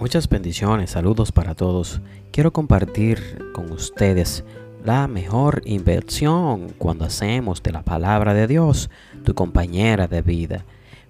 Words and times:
Muchas 0.00 0.28
bendiciones, 0.28 0.90
saludos 0.90 1.32
para 1.32 1.56
todos. 1.56 2.00
Quiero 2.30 2.52
compartir 2.52 3.50
con 3.52 3.72
ustedes 3.72 4.44
la 4.84 5.08
mejor 5.08 5.60
inversión 5.64 6.68
cuando 6.78 7.04
hacemos 7.04 7.64
de 7.64 7.72
la 7.72 7.82
palabra 7.82 8.32
de 8.32 8.46
Dios 8.46 8.90
tu 9.24 9.34
compañera 9.34 10.06
de 10.06 10.22
vida, 10.22 10.64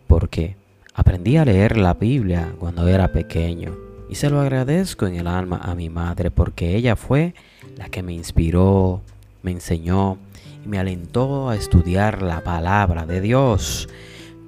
porque 0.07 0.57
aprendí 0.95 1.37
a 1.37 1.45
leer 1.45 1.77
la 1.77 1.93
Biblia 1.93 2.55
cuando 2.59 2.89
era 2.89 3.13
pequeño 3.13 3.77
y 4.09 4.15
se 4.15 4.31
lo 4.31 4.41
agradezco 4.41 5.07
en 5.07 5.17
el 5.17 5.27
alma 5.27 5.61
a 5.63 5.75
mi 5.75 5.91
madre 5.91 6.31
porque 6.31 6.75
ella 6.75 6.97
fue 6.97 7.35
la 7.77 7.91
que 7.91 8.03
me 8.03 8.15
inspiró, 8.15 9.03
me 9.43 9.51
enseñó 9.51 10.17
y 10.65 10.69
me 10.69 10.79
alentó 10.79 11.51
a 11.51 11.57
estudiar 11.57 12.23
la 12.23 12.43
palabra 12.43 13.05
de 13.05 13.21
Dios. 13.21 13.87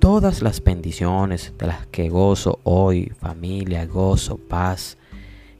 Todas 0.01 0.41
las 0.41 0.65
bendiciones 0.65 1.53
de 1.59 1.67
las 1.67 1.87
que 1.89 2.09
gozo 2.09 2.59
hoy, 2.63 3.13
familia, 3.21 3.85
gozo, 3.85 4.39
paz 4.39 4.97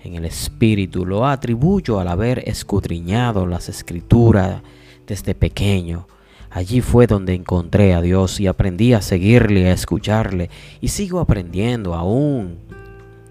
en 0.03 0.15
el 0.15 0.25
Espíritu, 0.25 1.05
lo 1.05 1.27
atribuyo 1.27 2.01
al 2.01 2.09
haber 2.09 2.49
escudriñado 2.49 3.47
las 3.47 3.69
escrituras 3.69 4.63
desde 5.07 5.35
pequeño. 5.35 6.07
Allí 6.49 6.81
fue 6.81 7.07
donde 7.07 7.35
encontré 7.35 7.93
a 7.93 8.01
Dios 8.01 8.41
y 8.41 8.47
aprendí 8.47 8.95
a 8.95 9.03
seguirle, 9.03 9.69
a 9.69 9.75
escucharle 9.75 10.49
y 10.81 10.89
sigo 10.89 11.21
aprendiendo 11.21 11.95
aún. 11.95 12.57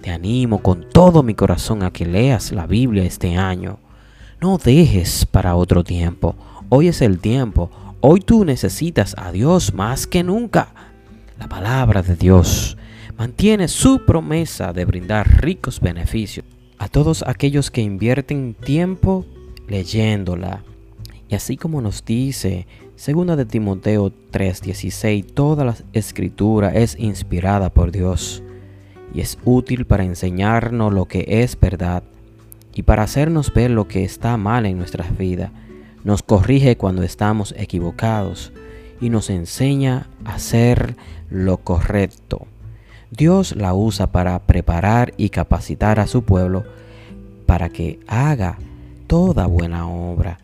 Te 0.01 0.11
animo 0.11 0.59
con 0.59 0.89
todo 0.89 1.23
mi 1.23 1.33
corazón 1.33 1.81
a 1.81 1.91
que 1.91 2.05
leas 2.05 2.51
la 2.51 2.67
Biblia 2.67 3.03
este 3.03 3.35
año. 3.35 3.79
No 4.39 4.59
dejes 4.59 5.25
para 5.25 5.55
otro 5.55 5.83
tiempo. 5.83 6.35
Hoy 6.69 6.87
es 6.87 7.01
el 7.01 7.17
tiempo. 7.17 7.71
Hoy 7.99 8.21
tú 8.21 8.45
necesitas 8.45 9.15
a 9.17 9.31
Dios 9.31 9.73
más 9.73 10.05
que 10.05 10.23
nunca. 10.23 10.88
La 11.39 11.48
palabra 11.48 12.02
de 12.02 12.17
Dios 12.17 12.77
mantiene 13.17 13.69
su 13.69 14.05
promesa 14.05 14.73
de 14.73 14.83
brindar 14.83 15.41
ricos 15.41 15.80
beneficios 15.80 16.45
a 16.77 16.89
todos 16.89 17.23
aquellos 17.25 17.72
que 17.72 17.80
invierten 17.80 18.53
tiempo 18.53 19.25
leyéndola. 19.69 20.63
Y 21.30 21.36
así 21.36 21.55
como 21.55 21.80
nos 21.80 22.03
dice 22.03 22.67
2 22.97 23.38
de 23.38 23.45
Timoteo 23.45 24.11
3:16, 24.31 25.25
toda 25.33 25.63
la 25.63 25.75
escritura 25.94 26.73
es 26.73 27.00
inspirada 27.00 27.69
por 27.69 27.94
Dios 27.94 28.44
y 29.13 29.22
es 29.22 29.38
útil 29.45 29.85
para 29.85 30.03
enseñarnos 30.03 30.94
lo 30.94 31.06
que 31.06 31.23
es 31.25 31.58
verdad 31.58 32.03
y 32.73 32.83
para 32.83 33.03
hacernos 33.03 33.53
ver 33.53 33.72
lo 33.72 33.88
que 33.88 34.03
está 34.03 34.35
mal 34.35 34.66
en 34.66 34.78
nuestras 34.78 35.17
vidas. 35.17 35.52
Nos 36.03 36.22
corrige 36.22 36.75
cuando 36.75 37.02
estamos 37.02 37.56
equivocados 37.58 38.52
y 39.02 39.09
nos 39.09 39.30
enseña 39.30 40.08
a 40.25 40.36
hacer 40.36 40.95
lo 41.30 41.58
correcto. 41.58 42.47
Dios 43.11 43.56
la 43.56 43.73
usa 43.73 44.11
para 44.11 44.39
preparar 44.39 45.14
y 45.17 45.30
capacitar 45.30 46.00
a 46.00 46.08
su 46.08 46.23
pueblo 46.23 46.64
para 47.45 47.69
que 47.69 48.00
haga 48.08 48.58
toda 49.08 49.47
buena 49.47 49.88
obra. 49.88 50.39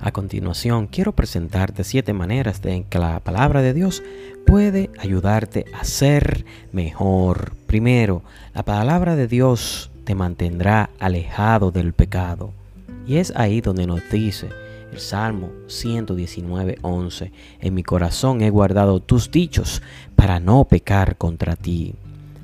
A 0.00 0.12
continuación, 0.12 0.86
quiero 0.86 1.12
presentarte 1.12 1.84
siete 1.84 2.12
maneras 2.12 2.60
en 2.64 2.84
que 2.84 2.98
la 2.98 3.20
palabra 3.20 3.62
de 3.62 3.74
Dios 3.74 4.02
puede 4.46 4.90
ayudarte 4.98 5.66
a 5.78 5.84
ser 5.84 6.44
mejor. 6.72 7.52
Primero, 7.66 8.22
la 8.54 8.62
palabra 8.62 9.16
de 9.16 9.26
Dios 9.26 9.90
te 10.04 10.14
mantendrá 10.14 10.88
alejado 10.98 11.70
del 11.70 11.92
pecado. 11.92 12.52
Y 13.06 13.16
es 13.16 13.32
ahí 13.36 13.60
donde 13.60 13.86
nos 13.86 14.08
dice, 14.10 14.48
el 14.92 15.00
Salmo 15.00 15.50
119, 15.66 16.78
11. 16.82 17.32
En 17.60 17.74
mi 17.74 17.82
corazón 17.82 18.40
he 18.42 18.50
guardado 18.50 19.00
tus 19.00 19.30
dichos 19.30 19.82
para 20.16 20.40
no 20.40 20.64
pecar 20.64 21.16
contra 21.16 21.56
ti. 21.56 21.94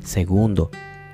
Segundo, 0.02 0.70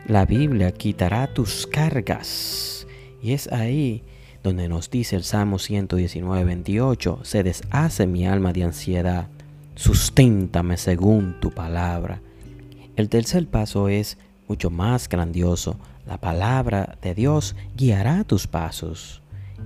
la 0.06 0.26
Biblia 0.26 0.72
quitará 0.72 1.32
tus 1.32 1.66
cargas. 1.66 2.86
Y 3.22 3.32
es 3.32 3.50
ahí 3.52 4.02
donde 4.42 4.68
nos 4.68 4.90
dice 4.90 5.16
el 5.16 5.24
Salmo 5.24 5.58
119, 5.58 6.44
28. 6.44 7.20
Se 7.22 7.42
deshace 7.42 8.06
mi 8.06 8.26
alma 8.26 8.52
de 8.52 8.64
ansiedad. 8.64 9.28
Susténtame 9.76 10.76
según 10.76 11.38
tu 11.40 11.50
palabra. 11.50 12.20
El 12.96 13.08
tercer 13.08 13.46
paso 13.46 13.88
es 13.88 14.18
mucho 14.48 14.70
más 14.70 15.08
grandioso. 15.08 15.76
La 16.06 16.18
palabra 16.18 16.98
de 17.02 17.14
Dios 17.14 17.54
guiará 17.76 18.24
tus 18.24 18.46
pasos 18.46 19.19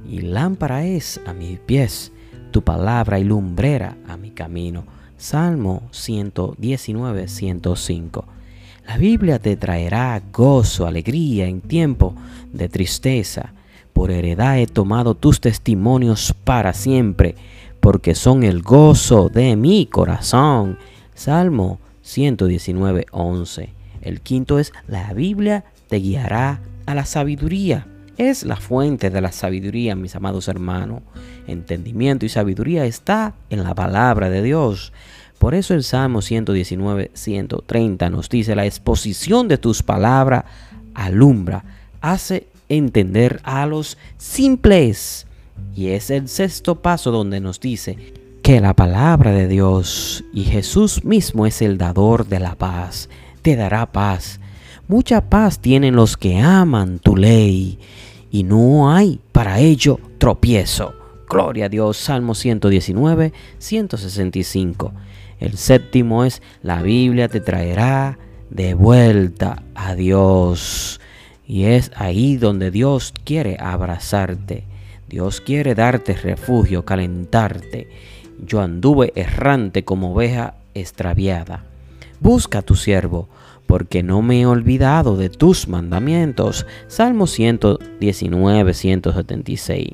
y 0.08 0.20
lámpara 0.20 0.84
es 0.84 1.20
a 1.26 1.32
mis 1.32 1.58
pies 1.58 2.12
tu 2.54 2.62
palabra 2.62 3.18
y 3.18 3.24
lumbrera 3.24 3.96
a 4.06 4.16
mi 4.16 4.30
camino. 4.30 4.84
Salmo 5.16 5.82
119, 5.90 7.26
105. 7.26 8.24
La 8.86 8.96
Biblia 8.96 9.40
te 9.40 9.56
traerá 9.56 10.22
gozo, 10.32 10.86
alegría 10.86 11.46
en 11.46 11.60
tiempo 11.60 12.14
de 12.52 12.68
tristeza. 12.68 13.54
Por 13.92 14.12
heredad 14.12 14.60
he 14.60 14.68
tomado 14.68 15.16
tus 15.16 15.40
testimonios 15.40 16.32
para 16.44 16.74
siempre, 16.74 17.34
porque 17.80 18.14
son 18.14 18.44
el 18.44 18.62
gozo 18.62 19.28
de 19.28 19.56
mi 19.56 19.86
corazón. 19.86 20.78
Salmo 21.12 21.80
119, 22.02 23.06
11. 23.10 23.70
El 24.00 24.20
quinto 24.20 24.60
es, 24.60 24.72
la 24.86 25.12
Biblia 25.12 25.64
te 25.88 25.96
guiará 25.96 26.60
a 26.86 26.94
la 26.94 27.04
sabiduría 27.04 27.88
es 28.16 28.44
la 28.44 28.56
fuente 28.56 29.10
de 29.10 29.20
la 29.20 29.32
sabiduría, 29.32 29.94
mis 29.94 30.14
amados 30.16 30.48
hermanos. 30.48 31.02
Entendimiento 31.46 32.26
y 32.26 32.28
sabiduría 32.28 32.84
está 32.84 33.34
en 33.50 33.64
la 33.64 33.74
palabra 33.74 34.30
de 34.30 34.42
Dios. 34.42 34.92
Por 35.38 35.54
eso 35.54 35.74
el 35.74 35.84
Salmo 35.84 36.22
119, 36.22 37.10
130 37.12 38.10
nos 38.10 38.28
dice, 38.28 38.54
la 38.54 38.66
exposición 38.66 39.48
de 39.48 39.58
tus 39.58 39.82
palabras 39.82 40.44
alumbra, 40.94 41.64
hace 42.00 42.46
entender 42.68 43.40
a 43.44 43.66
los 43.66 43.98
simples. 44.16 45.26
Y 45.74 45.88
es 45.88 46.10
el 46.10 46.28
sexto 46.28 46.80
paso 46.80 47.10
donde 47.10 47.40
nos 47.40 47.60
dice 47.60 47.96
que 48.42 48.60
la 48.60 48.74
palabra 48.74 49.32
de 49.32 49.48
Dios 49.48 50.24
y 50.32 50.44
Jesús 50.44 51.04
mismo 51.04 51.46
es 51.46 51.62
el 51.62 51.78
dador 51.78 52.26
de 52.26 52.40
la 52.40 52.54
paz, 52.54 53.08
te 53.42 53.56
dará 53.56 53.90
paz. 53.90 54.38
Mucha 54.86 55.30
paz 55.30 55.60
tienen 55.60 55.96
los 55.96 56.18
que 56.18 56.38
aman 56.40 56.98
tu 56.98 57.16
ley 57.16 57.78
y 58.30 58.42
no 58.42 58.92
hay 58.92 59.18
para 59.32 59.58
ello 59.58 59.98
tropiezo. 60.18 60.92
Gloria 61.26 61.66
a 61.66 61.68
Dios, 61.70 61.96
Salmo 61.96 62.34
119, 62.34 63.32
165. 63.56 64.92
El 65.40 65.56
séptimo 65.56 66.24
es, 66.24 66.42
la 66.62 66.82
Biblia 66.82 67.28
te 67.28 67.40
traerá 67.40 68.18
de 68.50 68.74
vuelta 68.74 69.62
a 69.74 69.94
Dios. 69.94 71.00
Y 71.46 71.64
es 71.64 71.90
ahí 71.96 72.36
donde 72.36 72.70
Dios 72.70 73.14
quiere 73.24 73.56
abrazarte. 73.58 74.64
Dios 75.08 75.40
quiere 75.40 75.74
darte 75.74 76.12
refugio, 76.12 76.84
calentarte. 76.84 77.88
Yo 78.44 78.60
anduve 78.60 79.12
errante 79.16 79.82
como 79.84 80.12
oveja 80.12 80.56
extraviada. 80.74 81.64
Busca 82.20 82.58
a 82.58 82.62
tu 82.62 82.74
siervo, 82.74 83.28
porque 83.66 84.02
no 84.02 84.22
me 84.22 84.42
he 84.42 84.46
olvidado 84.46 85.16
de 85.16 85.28
tus 85.28 85.68
mandamientos. 85.68 86.66
Salmo 86.86 87.26
119, 87.26 88.74
176. 88.74 89.88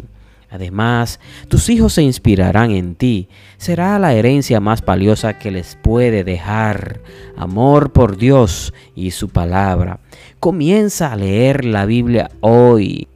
Además, 0.51 1.21
tus 1.49 1.69
hijos 1.69 1.93
se 1.93 2.03
inspirarán 2.03 2.73
en 2.73 2.97
ti. 2.97 3.29
Será 3.57 3.99
la 4.01 4.15
herencia 4.15 4.59
más 4.59 4.85
valiosa 4.85 5.39
que 5.39 5.53
les 5.53 5.77
puede 5.77 6.25
dejar. 6.25 7.01
Amor 7.37 7.93
por 7.93 8.17
Dios 8.17 8.75
y 8.97 9.13
su 9.13 9.29
palabra. 9.29 10.01
Comienza 10.41 11.13
a 11.13 11.17
leer 11.17 11.65
la 11.65 11.87
Biblia 11.87 12.31
hoy. 12.41 13.07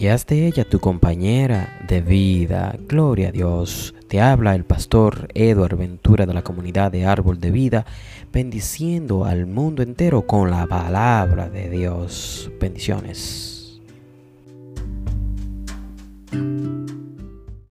Y 0.00 0.06
haz 0.06 0.26
de 0.26 0.46
ella 0.46 0.62
tu 0.62 0.78
compañera 0.78 1.80
de 1.88 2.00
vida. 2.00 2.76
Gloria 2.86 3.28
a 3.28 3.32
Dios. 3.32 3.96
Te 4.06 4.20
habla 4.20 4.54
el 4.54 4.64
pastor 4.64 5.26
Eduard 5.34 5.76
Ventura 5.76 6.24
de 6.24 6.34
la 6.34 6.42
comunidad 6.42 6.92
de 6.92 7.04
Árbol 7.04 7.40
de 7.40 7.50
Vida, 7.50 7.84
bendiciendo 8.32 9.24
al 9.24 9.46
mundo 9.46 9.82
entero 9.82 10.24
con 10.24 10.52
la 10.52 10.68
palabra 10.68 11.48
de 11.48 11.68
Dios. 11.68 12.48
Bendiciones. 12.60 13.57